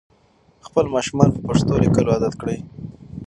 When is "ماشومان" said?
0.95-1.29